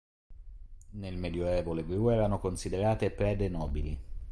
Nel 0.93 1.15
Medioevo 1.15 1.75
le 1.75 1.85
gru 1.85 2.09
erano 2.09 2.39
considerate 2.39 3.11
prede 3.11 3.47
nobili. 3.49 3.99